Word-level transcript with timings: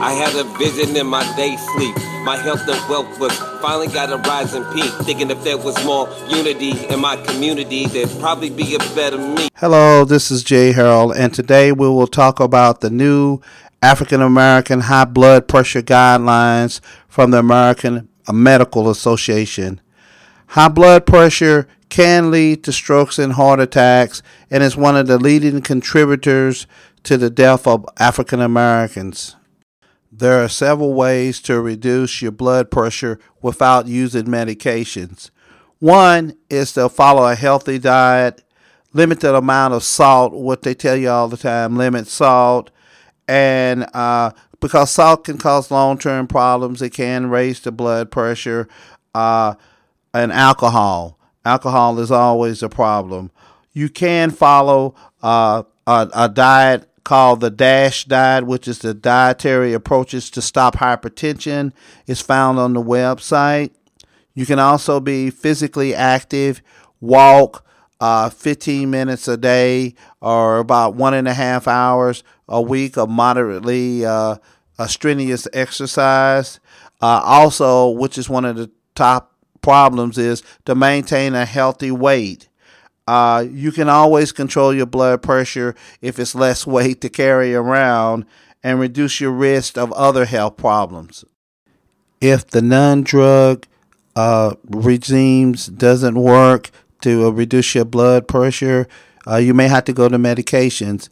I 0.00 0.12
had 0.12 0.32
a 0.36 0.44
vision 0.58 0.96
in 0.96 1.08
my 1.08 1.24
day 1.34 1.56
sleep. 1.56 1.96
My 2.22 2.36
health 2.36 2.60
and 2.68 2.88
wealth 2.88 3.18
was 3.18 3.36
finally 3.60 3.88
got 3.88 4.12
a 4.12 4.16
rising 4.18 4.62
peak. 4.66 4.92
Thinking 5.04 5.28
if 5.28 5.42
there 5.42 5.58
was 5.58 5.74
more 5.84 6.08
unity 6.28 6.86
in 6.86 7.00
my 7.00 7.16
community, 7.16 7.86
there'd 7.86 8.08
probably 8.20 8.48
be 8.48 8.76
a 8.76 8.78
better 8.94 9.18
me. 9.18 9.48
Hello, 9.56 10.04
this 10.04 10.30
is 10.30 10.44
Jay 10.44 10.70
Harold, 10.70 11.16
and 11.16 11.34
today 11.34 11.72
we 11.72 11.88
will 11.88 12.06
talk 12.06 12.38
about 12.38 12.80
the 12.80 12.90
new 12.90 13.40
African 13.82 14.22
American 14.22 14.82
high 14.82 15.04
blood 15.04 15.48
pressure 15.48 15.82
guidelines 15.82 16.80
from 17.08 17.32
the 17.32 17.40
American 17.40 18.08
Medical 18.32 18.88
Association. 18.88 19.80
High 20.46 20.68
blood 20.68 21.06
pressure 21.06 21.66
can 21.88 22.30
lead 22.30 22.62
to 22.62 22.72
strokes 22.72 23.18
and 23.18 23.32
heart 23.32 23.58
attacks 23.58 24.22
and 24.48 24.62
is 24.62 24.76
one 24.76 24.96
of 24.96 25.08
the 25.08 25.18
leading 25.18 25.60
contributors 25.60 26.68
to 27.02 27.16
the 27.16 27.30
death 27.30 27.66
of 27.66 27.84
African 27.98 28.40
Americans. 28.40 29.34
There 30.10 30.42
are 30.42 30.48
several 30.48 30.94
ways 30.94 31.40
to 31.42 31.60
reduce 31.60 32.22
your 32.22 32.32
blood 32.32 32.70
pressure 32.70 33.18
without 33.42 33.86
using 33.86 34.24
medications. 34.24 35.30
One 35.78 36.36
is 36.48 36.72
to 36.72 36.88
follow 36.88 37.26
a 37.26 37.34
healthy 37.34 37.78
diet, 37.78 38.42
limited 38.92 39.34
amount 39.34 39.74
of 39.74 39.84
salt, 39.84 40.32
what 40.32 40.62
they 40.62 40.74
tell 40.74 40.96
you 40.96 41.10
all 41.10 41.28
the 41.28 41.36
time, 41.36 41.76
limit 41.76 42.08
salt, 42.08 42.70
and 43.28 43.86
uh, 43.94 44.32
because 44.60 44.90
salt 44.90 45.24
can 45.24 45.38
cause 45.38 45.70
long-term 45.70 46.26
problems, 46.26 46.82
it 46.82 46.90
can 46.90 47.30
raise 47.30 47.60
the 47.60 47.70
blood 47.70 48.10
pressure, 48.10 48.66
uh, 49.14 49.54
and 50.14 50.32
alcohol. 50.32 51.18
Alcohol 51.44 51.98
is 52.00 52.10
always 52.10 52.62
a 52.62 52.68
problem. 52.68 53.30
You 53.72 53.88
can 53.88 54.30
follow 54.30 54.94
uh, 55.22 55.62
a, 55.86 56.08
a 56.14 56.28
diet 56.28 56.87
called 57.08 57.40
the 57.40 57.48
DASH 57.48 58.04
diet, 58.04 58.44
which 58.44 58.68
is 58.68 58.80
the 58.80 58.92
dietary 58.92 59.72
approaches 59.72 60.28
to 60.28 60.42
stop 60.42 60.76
hypertension. 60.76 61.72
is 62.06 62.20
found 62.20 62.58
on 62.58 62.74
the 62.74 62.82
website. 62.82 63.70
You 64.34 64.44
can 64.44 64.58
also 64.58 65.00
be 65.00 65.30
physically 65.30 65.94
active, 65.94 66.60
walk 67.00 67.64
uh, 67.98 68.28
15 68.28 68.90
minutes 68.90 69.26
a 69.26 69.38
day 69.38 69.94
or 70.20 70.58
about 70.58 70.96
one 70.96 71.14
and 71.14 71.26
a 71.26 71.32
half 71.32 71.66
hours 71.66 72.22
a 72.46 72.60
week 72.60 72.98
of 72.98 73.08
moderately 73.08 74.04
uh, 74.04 74.36
strenuous 74.86 75.48
exercise. 75.54 76.60
Uh, 77.00 77.22
also, 77.24 77.88
which 77.88 78.18
is 78.18 78.28
one 78.28 78.44
of 78.44 78.56
the 78.56 78.70
top 78.94 79.32
problems, 79.62 80.18
is 80.18 80.42
to 80.66 80.74
maintain 80.74 81.34
a 81.34 81.46
healthy 81.46 81.90
weight. 81.90 82.47
Uh, 83.08 83.40
you 83.50 83.72
can 83.72 83.88
always 83.88 84.32
control 84.32 84.74
your 84.74 84.84
blood 84.84 85.22
pressure 85.22 85.74
if 86.02 86.18
it's 86.18 86.34
less 86.34 86.66
weight 86.76 87.00
to 87.00 87.08
carry 87.08 87.54
around 87.54 88.26
and 88.62 88.78
reduce 88.78 89.18
your 89.18 89.30
risk 89.30 89.78
of 89.78 89.90
other 89.92 90.26
health 90.26 90.58
problems. 90.58 91.24
If 92.20 92.48
the 92.48 92.60
non 92.60 93.04
drug 93.04 93.66
uh, 94.14 94.56
regimes 94.68 95.68
doesn't 95.68 96.16
work 96.16 96.70
to 97.00 97.28
uh, 97.28 97.30
reduce 97.30 97.74
your 97.74 97.86
blood 97.86 98.28
pressure, 98.28 98.86
uh, 99.26 99.36
you 99.36 99.54
may 99.54 99.68
have 99.68 99.84
to 99.84 99.94
go 99.94 100.10
to 100.10 100.18
medications. 100.18 101.08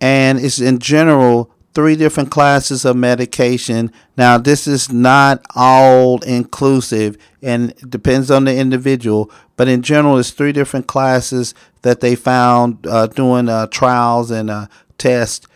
And 0.00 0.40
it's 0.40 0.58
in 0.58 0.80
general 0.80 1.52
three 1.76 1.94
different 1.94 2.30
classes 2.30 2.86
of 2.86 2.96
medication. 2.96 3.92
Now, 4.16 4.38
this 4.38 4.66
is 4.66 4.90
not 4.90 5.44
all 5.54 6.22
inclusive 6.22 7.18
and 7.42 7.74
depends 7.90 8.30
on 8.30 8.46
the 8.46 8.56
individual, 8.56 9.30
but 9.58 9.68
in 9.68 9.82
general, 9.82 10.16
it's 10.16 10.30
three 10.30 10.52
different 10.52 10.86
classes 10.86 11.52
that 11.82 12.00
they 12.00 12.14
found 12.14 12.86
uh, 12.86 13.08
doing 13.08 13.50
uh, 13.50 13.66
trials 13.66 14.30
and 14.30 14.48
uh, 14.48 14.68
tests 14.96 15.46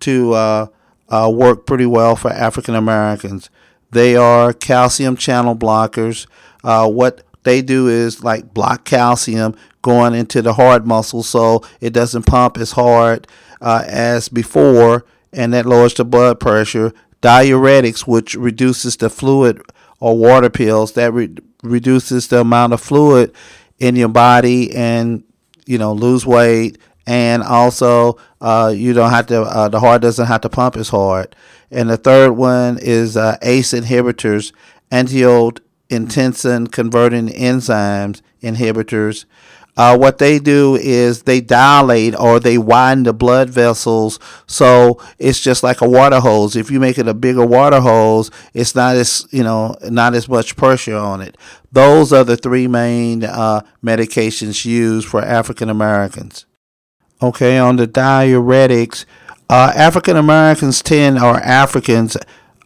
to 0.00 0.34
uh, 0.34 0.66
uh, 1.08 1.32
work 1.34 1.64
pretty 1.64 1.86
well 1.86 2.14
for 2.14 2.30
African 2.30 2.74
Americans. 2.74 3.48
They 3.90 4.16
are 4.16 4.52
calcium 4.52 5.16
channel 5.16 5.56
blockers. 5.56 6.26
Uh, 6.62 6.90
what 6.90 7.22
they 7.44 7.62
do 7.62 7.88
is 7.88 8.22
like 8.22 8.52
block 8.52 8.84
calcium 8.84 9.56
going 9.80 10.12
into 10.12 10.42
the 10.42 10.52
heart 10.52 10.84
muscle 10.84 11.22
so 11.22 11.64
it 11.80 11.94
doesn't 11.94 12.26
pump 12.26 12.58
as 12.58 12.72
hard 12.72 13.26
as 13.62 14.28
before 14.28 15.06
and 15.32 15.52
that 15.54 15.66
lowers 15.66 15.94
the 15.94 16.04
blood 16.04 16.40
pressure. 16.40 16.92
Diuretics, 17.22 18.06
which 18.06 18.34
reduces 18.34 18.96
the 18.96 19.10
fluid 19.10 19.60
or 19.98 20.16
water 20.16 20.48
pills, 20.48 20.92
that 20.92 21.12
re- 21.12 21.36
reduces 21.62 22.28
the 22.28 22.40
amount 22.40 22.72
of 22.72 22.80
fluid 22.80 23.34
in 23.78 23.96
your 23.96 24.08
body 24.08 24.74
and 24.74 25.24
you 25.66 25.78
know 25.78 25.92
lose 25.92 26.24
weight. 26.24 26.78
And 27.06 27.42
also 27.42 28.18
uh, 28.40 28.72
you 28.74 28.92
don't 28.92 29.10
have 29.10 29.26
to 29.26 29.42
uh, 29.42 29.68
the 29.68 29.80
heart 29.80 30.02
doesn't 30.02 30.26
have 30.26 30.40
to 30.42 30.48
pump 30.48 30.76
as 30.76 30.88
hard. 30.88 31.34
And 31.70 31.90
the 31.90 31.96
third 31.96 32.32
one 32.32 32.78
is 32.80 33.16
uh, 33.16 33.36
ace 33.42 33.72
inhibitors 33.72 34.52
angiotensin 34.90 36.70
converting 36.70 37.28
enzymes 37.28 38.22
inhibitors 38.42 39.24
uh, 39.80 39.96
what 39.96 40.18
they 40.18 40.38
do 40.38 40.76
is 40.76 41.22
they 41.22 41.40
dilate 41.40 42.14
or 42.14 42.38
they 42.38 42.58
widen 42.58 43.04
the 43.04 43.14
blood 43.14 43.48
vessels. 43.48 44.18
So 44.46 45.00
it's 45.18 45.40
just 45.40 45.62
like 45.62 45.80
a 45.80 45.88
water 45.88 46.20
hose. 46.20 46.54
If 46.54 46.70
you 46.70 46.78
make 46.78 46.98
it 46.98 47.08
a 47.08 47.14
bigger 47.14 47.46
water 47.46 47.80
hose 47.80 48.30
it's 48.52 48.74
not 48.74 48.96
as 48.96 49.26
you 49.30 49.42
know 49.42 49.74
not 49.84 50.14
as 50.14 50.28
much 50.28 50.54
pressure 50.54 50.98
on 50.98 51.22
it. 51.22 51.38
Those 51.72 52.12
are 52.12 52.24
the 52.24 52.36
three 52.36 52.68
main 52.68 53.24
uh, 53.24 53.62
medications 53.82 54.66
used 54.66 55.08
for 55.08 55.22
african 55.22 55.70
americans. 55.70 56.44
Okay 57.22 57.56
on 57.56 57.76
the 57.76 57.88
diuretics 57.88 59.06
uh, 59.48 59.72
african 59.74 60.18
americans 60.18 60.82
tend 60.82 61.18
or 61.18 61.40
africans 61.40 62.18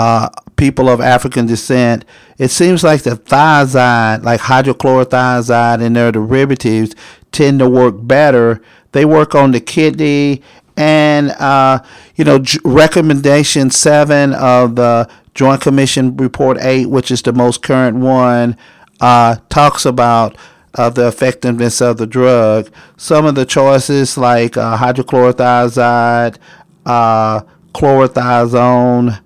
uh, 0.00 0.30
people 0.56 0.88
of 0.88 0.98
African 0.98 1.44
descent, 1.44 2.06
it 2.38 2.48
seems 2.48 2.82
like 2.82 3.02
the 3.02 3.10
thiazide, 3.10 4.24
like 4.24 4.40
hydrochlorothiazide 4.40 5.82
and 5.82 5.94
their 5.94 6.10
derivatives, 6.10 6.94
tend 7.32 7.58
to 7.58 7.68
work 7.68 7.96
better. 7.98 8.62
They 8.92 9.04
work 9.04 9.34
on 9.34 9.50
the 9.50 9.60
kidney, 9.60 10.42
and 10.74 11.32
uh, 11.32 11.80
you 12.16 12.24
know, 12.24 12.42
recommendation 12.64 13.70
seven 13.70 14.32
of 14.32 14.76
the 14.76 15.06
Joint 15.34 15.60
Commission 15.60 16.16
Report 16.16 16.56
eight, 16.62 16.86
which 16.86 17.10
is 17.10 17.20
the 17.20 17.34
most 17.34 17.62
current 17.62 17.98
one, 17.98 18.56
uh, 19.02 19.36
talks 19.50 19.84
about 19.84 20.34
uh, 20.76 20.88
the 20.88 21.08
effectiveness 21.08 21.82
of 21.82 21.98
the 21.98 22.06
drug. 22.06 22.70
Some 22.96 23.26
of 23.26 23.34
the 23.34 23.44
choices 23.44 24.16
like 24.16 24.56
uh, 24.56 24.78
hydrochlorothiazide, 24.78 26.38
uh, 26.86 27.42
chlorothiazide 27.74 29.20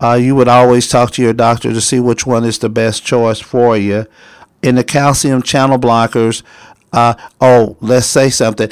uh, 0.00 0.14
you 0.14 0.34
would 0.34 0.48
always 0.48 0.88
talk 0.88 1.10
to 1.12 1.22
your 1.22 1.32
doctor 1.32 1.72
to 1.72 1.80
see 1.80 2.00
which 2.00 2.26
one 2.26 2.44
is 2.44 2.58
the 2.58 2.68
best 2.68 3.04
choice 3.04 3.40
for 3.40 3.76
you. 3.76 4.06
In 4.62 4.74
the 4.74 4.84
calcium 4.84 5.42
channel 5.42 5.78
blockers, 5.78 6.42
uh, 6.92 7.14
oh, 7.40 7.76
let's 7.80 8.06
say 8.06 8.30
something. 8.30 8.70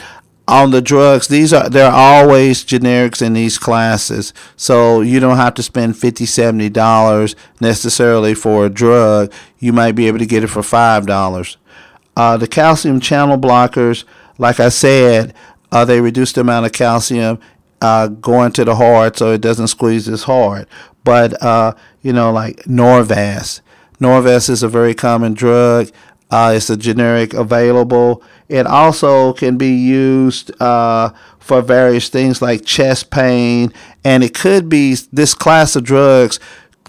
On 0.48 0.70
the 0.70 0.80
drugs 0.80 1.26
these 1.26 1.52
are 1.52 1.68
there 1.68 1.90
are 1.90 2.22
always 2.22 2.64
generics 2.64 3.20
in 3.20 3.32
these 3.32 3.58
classes. 3.58 4.32
So 4.56 5.00
you 5.00 5.18
don't 5.18 5.38
have 5.38 5.54
to 5.54 5.62
spend 5.62 5.98
50 5.98 6.24
70 6.24 6.68
dollars 6.68 7.34
necessarily 7.60 8.32
for 8.34 8.66
a 8.66 8.70
drug. 8.70 9.32
You 9.58 9.72
might 9.72 9.96
be 9.96 10.06
able 10.06 10.20
to 10.20 10.26
get 10.26 10.44
it 10.44 10.48
for 10.48 10.62
five 10.62 11.04
dollars. 11.04 11.56
Uh, 12.16 12.36
the 12.36 12.46
calcium 12.46 13.00
channel 13.00 13.36
blockers 13.36 14.04
like 14.38 14.60
i 14.60 14.68
said 14.68 15.34
uh, 15.72 15.84
they 15.84 16.00
reduce 16.00 16.32
the 16.32 16.40
amount 16.40 16.66
of 16.66 16.72
calcium 16.72 17.38
uh, 17.80 18.08
going 18.08 18.52
to 18.52 18.64
the 18.64 18.76
heart 18.76 19.16
so 19.18 19.32
it 19.32 19.40
doesn't 19.40 19.68
squeeze 19.68 20.08
as 20.08 20.24
hard 20.24 20.66
but 21.06 21.40
uh, 21.40 21.72
you 22.02 22.12
know, 22.12 22.32
like 22.32 22.56
Norvasc. 22.64 23.60
Norvasc 24.00 24.50
is 24.50 24.62
a 24.62 24.68
very 24.68 24.92
common 24.92 25.34
drug. 25.34 25.90
Uh, 26.30 26.54
it's 26.56 26.68
a 26.68 26.76
generic 26.76 27.32
available. 27.32 28.22
It 28.48 28.66
also 28.66 29.32
can 29.32 29.56
be 29.56 29.70
used 29.70 30.50
uh, 30.60 31.10
for 31.38 31.62
various 31.62 32.08
things 32.08 32.42
like 32.42 32.64
chest 32.64 33.10
pain, 33.10 33.72
and 34.04 34.24
it 34.24 34.34
could 34.34 34.68
be 34.68 34.96
this 35.12 35.32
class 35.32 35.76
of 35.76 35.84
drugs. 35.84 36.40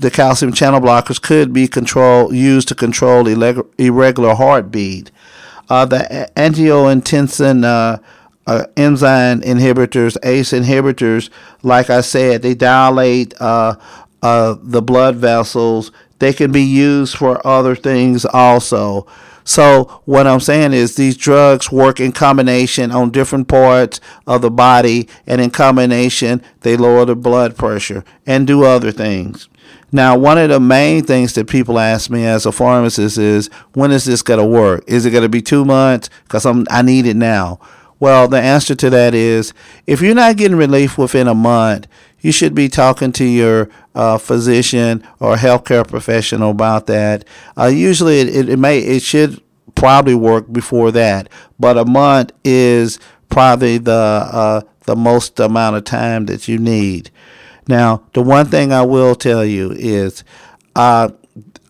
The 0.01 0.09
calcium 0.09 0.51
channel 0.51 0.81
blockers 0.81 1.21
could 1.21 1.53
be 1.53 1.67
control 1.67 2.33
used 2.33 2.67
to 2.69 2.75
control 2.75 3.27
irregular 3.27 4.33
heartbeat. 4.33 5.11
Uh, 5.69 5.85
the 5.85 6.31
angiotensin 6.35 8.01
uh, 8.47 8.65
enzyme 8.75 9.41
inhibitors, 9.41 10.17
ACE 10.23 10.51
inhibitors, 10.51 11.29
like 11.61 11.89
I 11.89 12.01
said, 12.01 12.41
they 12.41 12.55
dilate 12.55 13.39
uh, 13.39 13.75
uh, 14.23 14.55
the 14.61 14.81
blood 14.81 15.17
vessels. 15.17 15.91
They 16.19 16.33
can 16.33 16.51
be 16.51 16.63
used 16.63 17.15
for 17.15 17.45
other 17.45 17.75
things 17.75 18.25
also. 18.25 19.05
So 19.43 20.01
what 20.05 20.27
I'm 20.27 20.39
saying 20.39 20.73
is 20.73 20.95
these 20.95 21.15
drugs 21.15 21.71
work 21.71 21.99
in 21.99 22.11
combination 22.11 22.91
on 22.91 23.11
different 23.11 23.47
parts 23.47 24.01
of 24.25 24.41
the 24.41 24.51
body, 24.51 25.07
and 25.25 25.39
in 25.39 25.51
combination 25.51 26.41
they 26.61 26.75
lower 26.75 27.05
the 27.05 27.15
blood 27.15 27.55
pressure 27.55 28.03
and 28.25 28.47
do 28.47 28.63
other 28.65 28.91
things. 28.91 29.47
Now, 29.91 30.17
one 30.17 30.37
of 30.37 30.49
the 30.49 30.59
main 30.59 31.05
things 31.05 31.33
that 31.33 31.47
people 31.47 31.79
ask 31.79 32.09
me 32.09 32.25
as 32.25 32.45
a 32.45 32.51
pharmacist 32.51 33.17
is, 33.17 33.49
when 33.73 33.91
is 33.91 34.03
this 34.03 34.21
going 34.21 34.39
to 34.39 34.45
work? 34.45 34.83
Is 34.85 35.05
it 35.05 35.11
going 35.11 35.23
to 35.23 35.29
be 35.29 35.41
two 35.41 35.63
months? 35.63 36.09
Because 36.23 36.45
I 36.45 36.81
need 36.81 37.05
it 37.05 37.15
now. 37.15 37.59
Well, 37.99 38.27
the 38.27 38.39
answer 38.39 38.75
to 38.75 38.89
that 38.91 39.13
is 39.13 39.53
if 39.85 40.01
you're 40.01 40.15
not 40.15 40.37
getting 40.37 40.57
relief 40.57 40.97
within 40.97 41.27
a 41.27 41.33
month, 41.33 41.87
you 42.19 42.31
should 42.31 42.53
be 42.53 42.67
talking 42.69 43.11
to 43.13 43.25
your 43.25 43.69
uh, 43.95 44.17
physician 44.17 45.03
or 45.19 45.35
healthcare 45.35 45.87
professional 45.87 46.51
about 46.51 46.87
that. 46.87 47.25
Uh, 47.57 47.65
usually, 47.67 48.19
it, 48.19 48.27
it, 48.29 48.49
it 48.49 48.59
may 48.59 48.79
it 48.79 49.01
should 49.01 49.41
probably 49.75 50.15
work 50.15 50.51
before 50.51 50.91
that, 50.91 51.29
but 51.59 51.77
a 51.77 51.85
month 51.85 52.31
is 52.43 52.99
probably 53.29 53.77
the 53.77 53.91
uh, 53.91 54.61
the 54.85 54.95
most 54.95 55.39
amount 55.39 55.75
of 55.75 55.83
time 55.83 56.25
that 56.25 56.47
you 56.47 56.57
need. 56.57 57.11
Now, 57.67 58.03
the 58.13 58.21
one 58.21 58.45
thing 58.47 58.71
I 58.71 58.83
will 58.83 59.15
tell 59.15 59.43
you 59.45 59.71
is 59.71 60.23
uh, 60.75 61.09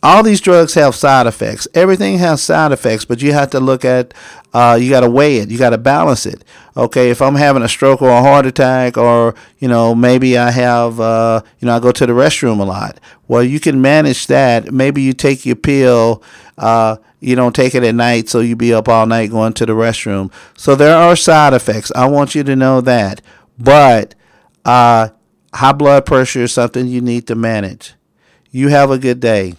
all 0.08 0.24
these 0.24 0.40
drugs 0.40 0.74
have 0.76 0.96
side 0.96 1.28
effects. 1.28 1.68
Everything 1.74 2.18
has 2.18 2.42
side 2.42 2.72
effects, 2.72 3.04
but 3.04 3.22
you 3.22 3.34
have 3.34 3.50
to 3.50 3.60
look 3.60 3.84
at, 3.84 4.14
uh, 4.54 4.78
you 4.80 4.90
got 4.90 5.02
to 5.02 5.10
weigh 5.10 5.40
it. 5.40 5.50
You 5.50 5.58
got 5.58 5.72
to 5.72 5.78
balance 5.78 6.26
it. 6.26 6.46
Okay, 6.78 7.10
if 7.10 7.22
I'm 7.22 7.36
having 7.36 7.62
a 7.62 7.68
stroke 7.68 8.02
or 8.02 8.10
a 8.10 8.22
heart 8.22 8.46
attack, 8.46 8.98
or 8.98 9.36
you 9.60 9.68
know 9.68 9.94
maybe 9.94 10.38
I 10.38 10.52
have, 10.52 11.02
uh, 11.02 11.42
you 11.60 11.66
know, 11.66 11.76
I 11.76 11.80
go 11.82 11.92
to 11.92 12.06
the 12.06 12.14
restroom 12.14 12.62
a 12.62 12.64
lot. 12.64 13.02
Well, 13.28 13.44
you 13.44 13.60
can 13.60 13.82
manage 13.82 14.28
that. 14.28 14.72
Maybe 14.72 15.02
you 15.02 15.12
take 15.12 15.46
your 15.46 15.58
pill. 15.58 16.24
Uh, 16.58 16.96
you 17.20 17.36
don't 17.36 17.56
take 17.56 17.76
it 17.76 17.84
at 17.84 17.94
night, 17.94 18.30
so 18.30 18.40
you 18.40 18.56
be 18.56 18.74
up 18.74 18.88
all 18.88 19.08
night 19.08 19.30
going 19.30 19.54
to 19.54 19.66
the 19.66 19.74
restroom. 19.74 20.32
So 20.56 20.74
there 20.74 20.96
are 20.96 21.18
side 21.18 21.54
effects. 21.54 21.92
I 21.96 22.08
want 22.08 22.34
you 22.34 22.44
to 22.44 22.56
know 22.56 22.80
that. 22.80 23.22
But 23.60 24.16
uh, 24.64 25.10
high 25.54 25.74
blood 25.74 26.06
pressure 26.06 26.44
is 26.44 26.54
something 26.54 26.88
you 26.88 27.02
need 27.02 27.28
to 27.28 27.36
manage. 27.36 27.96
You 28.52 28.70
have 28.70 28.90
a 28.90 28.98
good 28.98 29.20
day. 29.20 29.56